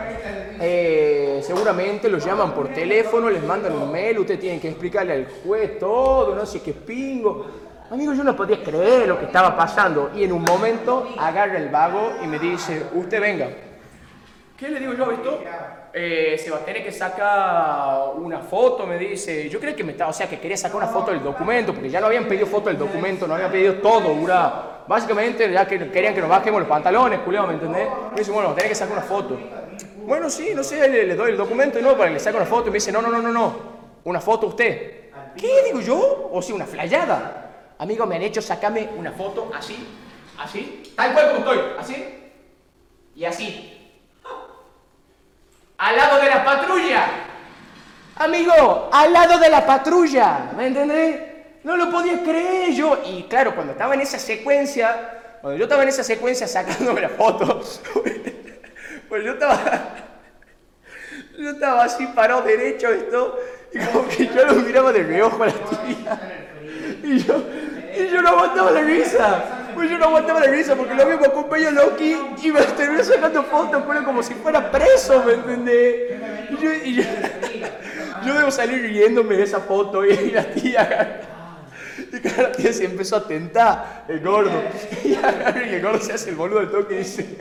eh, 0.61 1.41
seguramente 1.43 2.09
los 2.09 2.25
llaman 2.25 2.53
por 2.53 2.69
teléfono, 2.69 3.31
les 3.31 3.43
mandan 3.43 3.73
un 3.73 3.91
mail, 3.93 4.19
ustedes 4.19 4.41
tienen 4.41 4.61
que 4.61 4.69
explicarle 4.69 5.13
al 5.13 5.27
juez 5.45 5.79
todo, 5.79 6.35
no 6.35 6.45
sé 6.47 6.61
qué 6.61 6.73
pingo. 6.73 7.47
Amigo, 7.91 8.13
yo 8.13 8.23
no 8.23 8.37
podía 8.37 8.63
creer 8.63 9.09
lo 9.09 9.19
que 9.19 9.27
estaba 9.27 9.57
pasando. 9.57 10.11
Y 10.15 10.25
en 10.25 10.33
un 10.33 10.43
momento 10.43 11.09
agarra 11.19 11.59
el 11.59 11.69
vago 11.69 12.13
y 12.23 12.27
me 12.27 12.39
dice, 12.39 12.85
usted 12.95 13.21
venga. 13.21 13.49
¿Qué 14.61 14.69
le 14.69 14.79
digo 14.79 14.93
yo 14.93 15.09
a 15.09 15.15
esto? 15.15 15.43
Eh, 15.91 16.39
Sebastián 16.39 16.85
que 16.85 16.93
saca 16.93 18.11
una 18.15 18.41
foto, 18.41 18.87
me 18.87 18.99
dice. 18.99 19.49
Yo 19.49 19.59
creo 19.59 19.75
que 19.75 19.83
me 19.83 19.93
estaba, 19.93 20.11
o 20.11 20.13
sea, 20.13 20.29
que 20.29 20.39
quería 20.39 20.59
sacar 20.59 20.77
una 20.77 20.87
foto 20.87 21.13
del 21.13 21.23
documento, 21.23 21.73
porque 21.73 21.89
ya 21.89 21.99
no 21.99 22.09
habían 22.09 22.27
pedido 22.27 22.47
foto 22.47 22.69
del 22.69 22.77
documento, 22.77 23.27
no 23.27 23.37
habían 23.37 23.51
pedido 23.51 23.77
todo, 23.77 24.15
¿verdad? 24.15 24.85
Básicamente 24.87 25.51
ya 25.51 25.67
que 25.67 25.91
querían 25.91 26.15
que 26.15 26.21
nos 26.21 26.29
bajemos 26.29 26.61
los 26.61 26.69
pantalones, 26.69 27.21
culiao, 27.21 27.47
¿me 27.47 27.55
entendés? 27.55 27.89
Me 28.13 28.19
dice, 28.19 28.31
bueno, 28.33 28.53
tenés 28.53 28.69
que 28.69 28.75
sacar 28.75 28.99
una 28.99 29.07
foto. 29.07 29.39
Bueno, 30.05 30.29
sí, 30.29 30.53
no 30.55 30.63
sé, 30.63 30.87
le, 30.91 31.07
le 31.07 31.17
doy 31.17 31.31
el 31.31 31.39
documento 31.39 31.79
y 31.79 31.83
no, 31.83 31.97
para 31.97 32.09
que 32.09 32.15
le 32.15 32.21
saque 32.21 32.37
una 32.37 32.45
foto 32.45 32.69
y 32.69 32.71
me 32.71 32.75
dice, 32.75 32.93
no, 32.93 33.01
no, 33.01 33.09
no, 33.09 33.23
no, 33.23 33.33
no, 33.33 33.57
una 34.05 34.21
foto 34.21 34.49
usted. 34.49 35.11
¿Qué 35.39 35.63
digo 35.65 35.81
yo? 35.81 36.29
O 36.31 36.43
sea, 36.43 36.55
una 36.55 36.67
flayada. 36.67 37.73
Amigo, 37.79 38.05
me 38.05 38.17
han 38.17 38.23
hecho 38.23 38.43
sacarme 38.43 38.91
una 38.95 39.13
foto 39.13 39.51
así, 39.57 39.89
así, 40.39 40.93
tal 40.95 41.15
cual 41.15 41.29
como 41.29 41.39
estoy, 41.39 41.59
así 41.79 42.07
y 43.17 43.25
así 43.25 43.79
al 45.81 45.97
lado 45.97 46.21
de 46.21 46.29
la 46.29 46.45
patrulla. 46.45 47.07
Amigo, 48.21 48.91
al 48.93 49.15
lado 49.15 49.39
de 49.39 49.49
la 49.49 49.65
patrulla, 49.65 50.51
¿me 50.55 50.67
entendés? 50.67 51.23
No 51.65 51.75
lo 51.75 51.91
podía 51.91 52.23
creer 52.23 52.71
yo. 52.71 53.01
Y 53.07 53.23
claro, 53.23 53.55
cuando 53.55 53.73
estaba 53.73 53.95
en 53.95 54.03
esa 54.03 54.19
secuencia, 54.19 55.39
cuando 55.41 55.57
yo 55.57 55.65
estaba 55.65 55.85
en 55.85 55.89
esa 55.89 56.05
secuencia 56.05 56.47
sacándome 56.47 57.01
la 57.01 57.09
foto, 57.09 57.63
pues 59.09 59.25
yo 59.25 59.33
estaba, 59.33 59.59
yo 61.39 61.49
estaba 61.49 61.85
así 61.85 62.07
parado 62.09 62.43
derecho 62.43 62.91
esto, 62.91 63.39
y 63.73 63.79
como 63.79 64.07
que 64.07 64.27
yo 64.27 64.45
lo 64.45 64.55
miraba 64.57 64.93
de 64.93 65.03
reojo 65.03 65.43
a 65.43 65.47
la 65.47 65.53
tía. 65.55 66.21
Y 67.03 67.21
yo, 67.21 67.43
y 67.97 68.07
yo 68.07 68.21
no 68.21 68.29
aguantaba 68.29 68.71
la 68.71 68.83
risa. 68.83 69.45
Pues 69.75 69.89
yo 69.91 69.97
no 69.97 70.07
aguantaba 70.07 70.41
la 70.41 70.49
risa 70.49 70.75
porque 70.75 70.95
lo 70.95 71.07
mismo 71.07 71.25
acompañó 71.25 71.71
Loki 71.71 72.15
y 72.43 72.53
me 72.53 72.61
terminó 72.61 73.03
sacando 73.03 73.43
fotos, 73.45 73.83
pero 73.89 74.05
como 74.05 74.23
si 74.23 74.35
fuera 74.35 74.71
preso, 74.71 75.25
¿me 75.25 75.33
entendés? 75.33 76.21
Y 76.51 76.57
yo, 76.63 76.73
y 76.85 76.95
yo, 76.97 77.03
yo 78.25 78.35
debo 78.35 78.51
salir 78.51 78.83
riéndome 78.83 79.37
de 79.37 79.45
esa 79.45 79.61
foto 79.61 80.05
y 80.05 80.31
la 80.31 80.45
tía. 80.45 81.21
Y 82.13 82.19
claro, 82.19 82.43
la 82.43 82.53
tía 82.53 82.73
se 82.73 82.85
empezó 82.85 83.17
a 83.17 83.27
tentar, 83.27 84.05
el 84.09 84.21
gordo. 84.21 84.63
Y, 85.05 85.15
el 85.15 85.83
gordo 85.83 86.01
se 86.01 86.13
hace 86.13 86.31
el 86.31 86.37
boludo 86.37 86.61
del 86.61 86.71
toque 86.71 86.95
y 86.95 86.99
dice, 86.99 87.39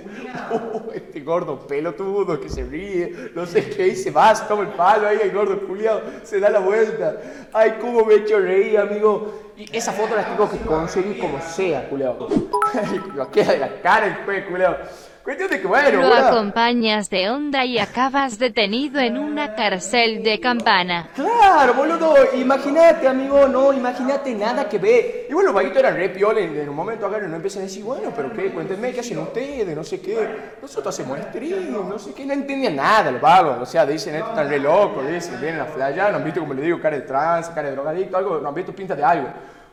"Oh, 0.51 0.91
este 0.93 1.21
gordo 1.21 1.65
pelotudo 1.65 2.39
que 2.39 2.50
se 2.50 2.63
ríe, 2.63 3.31
no 3.33 3.45
sé 3.45 3.69
qué, 3.69 3.88
y 3.88 3.95
se 3.95 4.12
va, 4.12 4.36
se 4.36 4.45
toma 4.45 4.63
el 4.63 4.69
palo 4.69 5.07
ahí, 5.07 5.19
el 5.24 5.31
gordo 5.31 5.59
culiado, 5.62 6.03
se 6.24 6.39
da 6.39 6.50
la 6.50 6.59
vuelta. 6.59 7.17
Ay, 7.53 7.77
cómo 7.79 8.05
me 8.05 8.15
he 8.15 8.17
hecho 8.17 8.39
reír, 8.39 8.77
amigo. 8.77 9.53
Y 9.57 9.75
esa 9.75 9.91
foto 9.91 10.15
la 10.15 10.25
tengo 10.25 10.50
que 10.50 10.57
conseguir 10.59 11.19
como 11.19 11.41
sea, 11.41 11.89
culiado. 11.89 12.27
Lo 13.15 13.31
queda 13.31 13.53
de 13.53 13.59
la 13.59 13.81
cara 13.81 14.07
el 14.07 14.25
juez, 14.25 14.45
culiado. 14.45 14.77
Cuestión 15.23 15.49
de 15.49 15.61
que, 15.61 15.67
bueno, 15.67 16.01
Lo 16.01 16.13
acompañas 16.13 17.09
de 17.09 17.29
onda 17.29 17.63
y 17.65 17.77
acabas 17.77 18.39
detenido 18.39 18.99
en 18.99 19.17
una 19.17 19.53
cárcel 19.53 20.23
de 20.23 20.39
campana. 20.39 21.09
Claro, 21.13 21.73
boludo, 21.75 22.15
imagínate, 22.35 23.07
amigo, 23.07 23.47
no, 23.47 23.71
imagínate 23.71 24.33
nada 24.33 24.67
que 24.67 24.79
ver. 24.79 25.27
Y 25.29 25.33
bueno, 25.33 25.47
los 25.49 25.55
vaguitos 25.55 25.77
eran 25.79 25.95
re 25.95 26.09
piola 26.09 26.39
en 26.39 26.67
un 26.69 26.75
momento 26.75 27.07
y 27.07 27.27
no 27.27 27.35
empiezan 27.35 27.61
a 27.61 27.65
decir, 27.65 27.83
bueno, 27.83 28.11
pero 28.15 28.33
qué, 28.33 28.49
cuéntenme, 28.51 28.91
¿qué 28.91 29.01
hacen 29.01 29.19
ustedes? 29.19 29.75
No 29.75 29.83
sé 29.83 30.01
qué. 30.01 30.55
Nosotros 30.61 30.95
hacemos 30.95 31.19
stream, 31.19 31.73
no 31.88 31.99
sé 31.99 32.13
qué, 32.13 32.25
no 32.25 32.33
entendían 32.33 32.77
nada 32.77 33.11
los 33.11 33.21
vagos. 33.21 33.57
O 33.61 33.65
sea, 33.67 33.85
dicen, 33.85 34.15
estos 34.15 34.29
están 34.31 34.49
re 34.49 34.57
locos, 34.59 35.07
dicen, 35.07 35.39
vienen 35.39 35.61
a 35.61 35.65
flayar, 35.65 36.11
no 36.11 36.17
han 36.17 36.23
visto, 36.23 36.39
como 36.39 36.53
le 36.55 36.63
digo, 36.63 36.79
cara 36.81 36.95
de 36.95 37.03
trance, 37.03 37.51
cara 37.53 37.67
de 37.69 37.75
drogadicto, 37.75 38.17
algo, 38.17 38.39
no 38.39 38.49
han 38.49 38.55
visto 38.55 38.73
pinta 38.73 38.95
de 38.95 39.03
algo. 39.03 39.27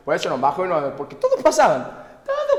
Por 0.05 0.13
eso 0.13 0.29
nos 0.29 0.39
bajó, 0.39 0.65
y 0.65 0.69
nos- 0.69 0.91
porque 0.93 1.15
todos 1.15 1.41
pasaban. 1.41 2.05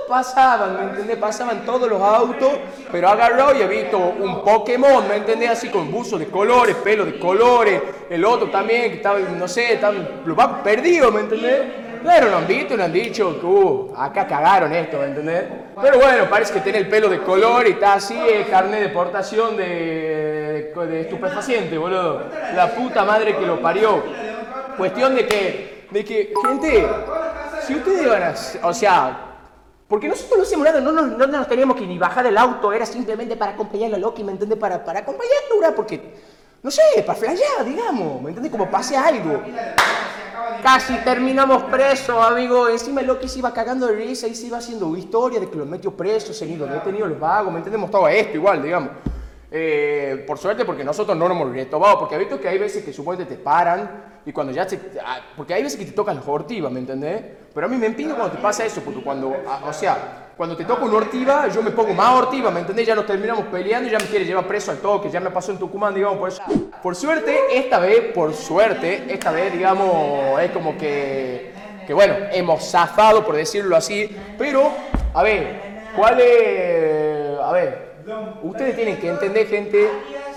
Pasaban, 0.09 0.75
¿me 0.75 0.91
entendés? 0.91 1.19
Pasaban 1.19 1.67
todos 1.67 1.89
los 1.89 2.01
autos, 2.01 2.53
pero 2.91 3.11
agarró 3.11 3.55
y 3.55 3.61
he 3.61 3.67
visto 3.67 3.99
un 3.99 4.43
Pokémon, 4.43 5.07
¿me 5.07 5.17
entendés? 5.17 5.51
Así 5.51 5.69
con 5.69 5.91
buzo 5.91 6.19
de 6.19 6.29
colores, 6.29 6.77
pelo 6.77 7.05
de 7.05 7.19
colores, 7.19 7.83
el 8.09 8.25
otro 8.25 8.49
también, 8.49 8.91
que 8.91 8.97
estaba, 8.97 9.19
no 9.19 9.47
sé, 9.47 9.75
estaban, 9.75 10.23
los 10.25 10.35
vagos 10.35 10.61
perdidos, 10.65 11.13
¿me 11.13 11.21
entendés? 11.21 11.63
Claro, 12.03 12.31
lo 12.31 12.39
han 12.39 12.47
visto 12.47 12.75
y 12.75 12.77
nos 12.79 12.87
han 12.87 12.93
dicho 12.93 13.39
que, 13.39 13.45
uh, 13.45 13.93
acá 13.97 14.27
cagaron 14.27 14.73
esto, 14.73 14.99
¿me 14.99 15.07
entendés? 15.07 15.45
Pero 15.83 15.99
bueno, 15.99 16.25
parece 16.31 16.55
que 16.55 16.61
tiene 16.61 16.79
el 16.79 16.89
pelo 16.89 17.09
de 17.09 17.21
color 17.21 17.67
y 17.67 17.73
está 17.73 17.95
así, 17.95 18.19
el 18.19 18.49
carnet 18.49 18.81
de 18.81 18.89
deportación 18.89 19.57
de, 19.57 20.73
de 20.75 21.01
estupefaciente, 21.03 21.77
boludo. 21.77 22.25
La 22.55 22.71
puta 22.71 23.05
madre 23.05 23.37
que 23.37 23.45
lo 23.45 23.61
parió. 23.61 24.03
Cuestión 24.79 25.15
de 25.15 25.27
que, 25.27 25.87
de 25.91 26.05
que, 26.05 26.33
gente, 26.47 26.89
si 27.67 27.75
ustedes 27.75 28.09
van 28.09 28.23
a, 28.23 28.35
o 28.67 28.73
sea, 28.73 29.28
porque 29.89 30.07
nosotros 30.07 30.37
no 30.37 30.45
hacemos 30.45 30.67
nada, 30.67 30.81
no 30.81 30.93
nos, 30.93 31.17
no 31.17 31.27
nos 31.27 31.49
teníamos 31.49 31.75
que 31.77 31.87
ni 31.87 31.99
bajar 31.99 32.23
del 32.23 32.37
auto, 32.37 32.73
era 32.73 32.85
simplemente 32.85 33.37
para 33.37 33.53
acompañar 33.53 33.95
a 33.95 33.99
Loki, 33.99 34.23
¿me 34.23 34.33
entiendes? 34.33 34.59
Para, 34.59 34.85
para 34.85 35.01
acompañarlo, 35.01 35.61
¿verdad? 35.61 35.75
porque, 35.75 36.15
no 36.63 36.71
sé, 36.71 36.83
para 37.07 37.19
flashear, 37.19 37.65
digamos, 37.65 38.21
¿me 38.21 38.29
entiendes? 38.29 38.53
Como 38.53 38.71
pase 38.71 38.97
algo. 38.97 39.43
Casi 40.63 40.95
terminamos 40.99 41.63
presos, 41.65 42.17
amigo. 42.23 42.69
Encima 42.69 43.01
Loki 43.01 43.29
se 43.29 43.39
iba 43.39 43.53
cagando 43.53 43.87
de 43.87 43.95
risa 43.95 44.27
y 44.27 44.35
se 44.35 44.49
iba 44.49 44.59
haciendo 44.59 44.95
historia 44.95 45.41
de 45.41 45.49
que 45.49 45.57
los 45.57 45.67
metió 45.67 45.97
presos, 45.97 46.37
se 46.37 46.45
han 46.45 46.51
ido 46.51 46.67
detenidos 46.67 47.09
los 47.09 47.19
vagos, 47.19 47.51
¿me 47.51 47.59
entendemos? 47.59 47.91
Todo 47.91 48.09
esto 48.09 48.37
igual, 48.37 48.63
digamos. 48.63 48.91
Eh, 49.51 50.25
por 50.27 50.37
suerte, 50.37 50.67
porque 50.67 50.85
nosotros 50.85 51.17
no 51.17 51.27
nos 51.27 51.37
hemos 51.37 51.51
retomado, 51.53 51.99
porque 51.99 52.17
he 52.17 52.19
visto 52.19 52.39
que 52.39 52.49
hay 52.49 52.59
veces 52.59 52.85
que 52.85 52.93
supuestamente 52.93 53.37
te 53.37 53.43
paran 53.43 54.21
y 54.27 54.33
cuando 54.33 54.53
ya 54.53 54.67
ah, 55.03 55.21
Porque 55.37 55.55
hay 55.55 55.63
veces 55.63 55.79
que 55.79 55.87
te 55.87 55.93
tocan 55.93 56.17
las 56.17 56.29
ortivas, 56.29 56.71
¿me 56.71 56.81
entendés? 56.81 57.23
Pero 57.59 57.67
a 57.67 57.71
mí 57.71 57.77
me 57.77 57.87
empino 57.87 58.15
cuando 58.15 58.37
te 58.37 58.41
pasa 58.41 58.65
eso, 58.65 58.81
porque 58.83 59.03
cuando. 59.03 59.35
O 59.67 59.73
sea, 59.73 60.29
cuando 60.37 60.57
te 60.57 60.65
toca 60.65 60.85
una 60.85 60.99
ortiva, 60.99 61.49
yo 61.49 61.61
me 61.61 61.73
pongo 61.73 61.93
más 61.93 62.15
ortiva, 62.15 62.53
¿me 62.53 62.61
entendés? 62.61 62.87
Ya 62.87 62.95
nos 62.95 63.05
terminamos 63.05 63.47
peleando 63.47 63.89
y 63.89 63.91
ya 63.91 63.99
me 63.99 64.05
quiere 64.05 64.25
llevar 64.25 64.47
preso 64.47 64.71
al 64.71 64.79
toque, 64.79 65.11
ya 65.11 65.19
me 65.19 65.31
pasó 65.31 65.51
en 65.51 65.59
Tucumán, 65.59 65.93
digamos, 65.93 66.19
por 66.19 66.29
eso. 66.29 66.41
Por 66.81 66.95
suerte, 66.95 67.37
esta 67.53 67.81
vez, 67.81 68.13
por 68.15 68.33
suerte, 68.33 69.13
esta 69.13 69.33
vez, 69.33 69.53
digamos, 69.53 70.41
es 70.41 70.53
como 70.53 70.79
que. 70.79 71.53
Que 71.85 71.93
bueno, 71.93 72.15
hemos 72.31 72.63
zafado, 72.71 73.27
por 73.27 73.35
decirlo 73.35 73.75
así, 73.75 74.17
pero, 74.39 74.71
a 75.13 75.25
ver, 75.25 75.89
¿cuál 75.97 76.21
es. 76.21 77.41
A 77.41 77.51
ver, 77.51 77.89
Ustedes 78.43 78.75
tienen 78.75 78.97
que 78.99 79.09
entender, 79.09 79.47
gente, 79.47 79.87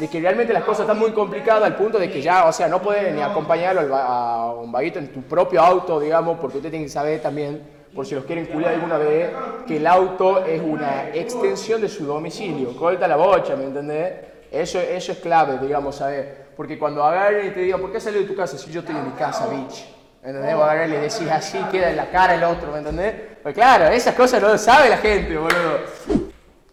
de 0.01 0.07
que 0.07 0.19
realmente 0.19 0.51
las 0.51 0.63
cosas 0.63 0.81
están 0.81 0.97
muy 0.97 1.11
complicadas 1.11 1.61
al 1.61 1.75
punto 1.75 1.99
de 1.99 2.09
que 2.09 2.23
ya, 2.23 2.45
o 2.45 2.51
sea, 2.51 2.67
no 2.67 2.81
pueden 2.81 3.15
ni 3.15 3.21
acompañarlo 3.21 3.95
a 3.95 4.51
un 4.55 4.71
vaguito 4.71 4.97
en 4.97 5.09
tu 5.09 5.21
propio 5.21 5.61
auto, 5.61 5.99
digamos, 5.99 6.39
porque 6.39 6.57
ustedes 6.57 6.71
tienen 6.71 6.87
que 6.87 6.91
saber 6.91 7.21
también, 7.21 7.61
por 7.93 8.03
si 8.07 8.15
los 8.15 8.25
quieren 8.25 8.47
culiar 8.47 8.73
alguna 8.73 8.97
vez, 8.97 9.29
que 9.67 9.77
el 9.77 9.85
auto 9.85 10.43
es 10.43 10.59
una 10.59 11.09
extensión 11.13 11.81
de 11.81 11.87
su 11.87 12.03
domicilio. 12.07 12.75
Corta 12.75 13.07
la 13.07 13.15
bocha, 13.15 13.55
¿me 13.55 13.65
entendés? 13.65 14.13
Eso, 14.49 14.79
eso 14.79 15.11
es 15.11 15.19
clave, 15.19 15.59
digamos, 15.59 15.97
saber. 15.97 16.47
Porque 16.57 16.79
cuando 16.79 17.03
agarren 17.03 17.49
y 17.49 17.51
te 17.51 17.59
digan, 17.59 17.79
¿por 17.79 17.91
qué 17.91 17.99
salido 17.99 18.23
de 18.23 18.27
tu 18.27 18.35
casa? 18.35 18.57
Si 18.57 18.71
yo 18.71 18.79
estoy 18.79 18.95
en 18.95 19.05
mi 19.05 19.11
casa, 19.11 19.45
bitch. 19.49 19.85
¿Me 20.23 20.29
entendés? 20.29 20.55
Vos 20.55 20.63
agarrás 20.63 20.87
y 20.87 20.91
le 20.93 20.97
decís 20.97 21.29
así, 21.31 21.59
queda 21.71 21.91
en 21.91 21.97
la 21.97 22.09
cara 22.09 22.33
el 22.33 22.43
otro, 22.43 22.71
¿me 22.71 22.79
entendés? 22.79 23.13
Pues 23.43 23.53
claro, 23.53 23.85
esas 23.89 24.15
cosas 24.15 24.41
no 24.41 24.47
lo 24.47 24.57
sabe 24.57 24.89
la 24.89 24.97
gente, 24.97 25.37
boludo. 25.37 26.20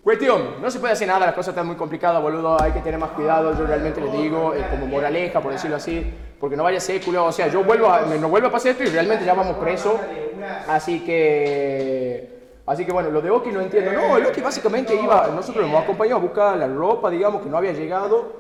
Cuestión, 0.09 0.63
no 0.63 0.71
se 0.71 0.81
puede 0.81 0.95
hacer 0.95 1.07
nada, 1.07 1.27
las 1.27 1.35
cosas 1.35 1.49
están 1.49 1.67
muy 1.67 1.77
complicadas, 1.77 2.23
boludo, 2.23 2.59
hay 2.59 2.73
que 2.73 2.81
tener 2.81 2.99
más 2.99 3.11
cuidado, 3.11 3.55
yo 3.55 3.67
realmente 3.67 4.01
les 4.01 4.11
digo, 4.11 4.55
eh, 4.55 4.65
como 4.71 4.87
moraleja, 4.87 5.39
por 5.43 5.53
decirlo 5.53 5.77
así, 5.77 6.15
porque 6.41 6.57
no 6.57 6.63
vaya 6.63 6.79
a 6.79 7.05
culo, 7.05 7.27
o 7.27 7.31
sea, 7.31 7.49
yo 7.49 7.63
vuelvo 7.63 7.89
a, 7.89 8.07
me, 8.07 8.17
no 8.19 8.31
vuelvo 8.31 8.49
a 8.49 8.51
pasar 8.51 8.71
esto 8.71 8.85
y 8.85 8.87
realmente 8.87 9.27
ya 9.27 9.35
vamos 9.35 9.59
presos, 9.59 9.97
así 10.67 11.01
que, 11.05 12.39
así 12.65 12.87
que 12.87 12.91
bueno, 12.91 13.11
lo 13.11 13.21
de 13.21 13.31
Oki 13.31 13.51
no 13.53 13.61
entiendo, 13.61 13.93
no, 13.93 14.17
el 14.17 14.25
Oki 14.25 14.41
básicamente 14.41 14.95
iba, 14.95 15.27
nosotros 15.27 15.57
lo 15.67 15.69
hemos 15.69 15.83
acompañado 15.83 16.17
a 16.17 16.23
buscar 16.23 16.57
la 16.57 16.69
ropa, 16.69 17.11
digamos, 17.11 17.43
que 17.43 17.51
no 17.51 17.59
había 17.59 17.73
llegado, 17.73 18.33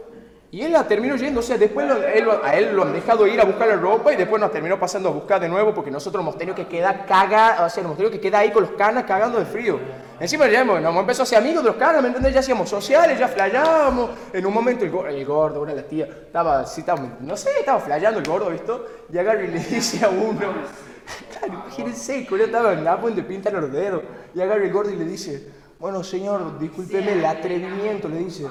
y 0.50 0.62
él 0.62 0.72
la 0.72 0.84
terminó 0.84 1.16
yendo, 1.16 1.40
o 1.40 1.42
sea, 1.42 1.58
después 1.58 1.86
lo- 1.86 2.02
él 2.02 2.26
a 2.42 2.56
él 2.56 2.74
lo 2.74 2.84
han 2.84 2.94
dejado 2.94 3.26
ir 3.26 3.38
a 3.42 3.44
buscar 3.44 3.68
la 3.68 3.76
ropa 3.76 4.10
y 4.10 4.16
después 4.16 4.40
nos 4.40 4.50
terminó 4.50 4.80
pasando 4.80 5.10
a 5.10 5.12
buscar 5.12 5.38
de 5.38 5.50
nuevo 5.50 5.74
porque 5.74 5.90
nosotros 5.90 6.22
hemos 6.22 6.38
tenido 6.38 6.54
que 6.56 6.66
quedar 6.66 7.04
caga, 7.04 7.56
o 7.66 7.68
sea, 7.68 7.82
nos 7.82 7.90
hemos 7.90 7.96
tenido 7.98 8.10
que 8.10 8.20
quedar 8.20 8.40
ahí 8.40 8.52
con 8.52 8.62
los 8.62 8.70
canas 8.72 9.04
cagando 9.04 9.38
de 9.38 9.44
frío. 9.44 10.07
Encima 10.20 10.48
ya 10.48 10.60
hemos, 10.62 10.80
nos 10.80 10.88
empezado 11.00 11.22
a 11.22 11.26
ser 11.26 11.38
amigos 11.38 11.62
de 11.62 11.68
los 11.70 11.76
canas, 11.76 12.02
¿me 12.02 12.08
entendés? 12.08 12.34
Ya 12.34 12.40
hacíamos 12.40 12.68
sociales, 12.68 13.18
ya 13.18 13.28
flayábamos. 13.28 14.10
En 14.32 14.44
un 14.46 14.52
momento 14.52 14.84
el, 14.84 14.90
go- 14.90 15.06
el 15.06 15.24
gordo, 15.24 15.60
una 15.62 15.70
de 15.70 15.76
las 15.82 15.88
tías, 15.88 16.08
estaba, 16.08 16.66
sí, 16.66 16.80
estaba, 16.80 17.02
no 17.20 17.36
sé, 17.36 17.50
estaba 17.60 17.78
flayando 17.78 18.18
el 18.20 18.26
gordo, 18.26 18.50
¿visto? 18.50 18.84
Y 19.12 19.18
agarra 19.18 19.42
y 19.44 19.48
le 19.48 19.60
dice 19.60 20.04
a 20.04 20.08
uno, 20.08 20.40
claro, 21.30 21.54
imagínense, 21.64 22.26
estaba 22.44 22.72
en 22.72 22.84
la 22.84 22.96
de 23.14 23.22
pintar 23.22 23.52
los 23.52 23.70
dedos. 23.70 24.02
Y 24.34 24.40
agarra 24.40 24.64
el 24.64 24.72
gordo 24.72 24.90
y 24.90 24.96
le 24.96 25.04
dice, 25.04 25.48
bueno, 25.78 26.02
señor, 26.02 26.58
discúlpeme 26.58 27.12
el 27.12 27.24
atrevimiento, 27.24 28.08
le 28.08 28.18
dice, 28.18 28.44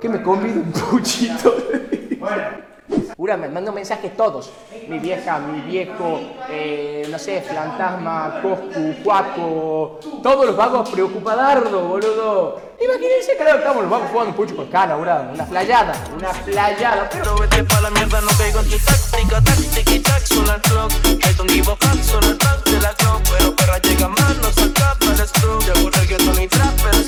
que 0.00 0.08
me 0.08 0.22
convide 0.22 0.54
un 0.60 0.72
puchito. 0.72 1.54
Me 3.20 3.50
mando 3.50 3.70
mensajes 3.70 4.16
todos. 4.16 4.50
Mi 4.88 4.98
vieja, 4.98 5.38
mi 5.40 5.60
viejo, 5.60 6.20
eh, 6.48 7.06
no 7.10 7.18
sé, 7.18 7.42
Fantasma, 7.42 8.40
Coscu, 8.40 8.94
Juaco, 9.04 10.00
todos 10.22 10.46
los 10.46 10.56
vagos 10.56 10.88
preocupadardos, 10.88 11.86
boludo. 11.86 12.58
Imagínense, 12.82 13.36
claro, 13.36 13.58
estamos 13.58 13.82
los 13.82 13.90
vagos 13.90 14.08
jugando 14.10 14.30
un 14.30 14.36
pucho 14.36 14.56
con 14.56 14.68
cana, 14.68 14.96
una, 14.96 15.20
una 15.34 15.44
playada, 15.44 15.92
una 16.16 16.30
playada. 16.30 17.10
Pero 17.12 17.36
vete 17.36 17.62
pa' 17.62 17.82
la 17.82 17.90
mierda, 17.90 18.22
no 18.22 18.28
caigo 18.38 18.60
en 18.60 18.70
tu 18.70 18.78
táctica, 18.78 19.42
táctica 19.42 19.94
y 19.94 20.00
tac, 20.00 20.24
son 20.24 20.48
al 20.48 20.62
clock. 20.62 20.92
I 21.04 21.60
de 22.70 22.80
la 22.80 22.94
clock. 22.94 23.22
Pero 23.36 23.54
perra 23.54 23.78
llega 23.82 24.08
más, 24.08 24.36
no 24.38 24.50
se 24.50 24.62
acaba 24.62 24.96
el 25.02 25.28
stroke. 25.28 25.66
Ya 25.66 25.72
ocurre 25.74 26.06
que 26.06 26.16
Tony 26.16 26.48
Trap, 26.48 26.74
pero 26.82 26.98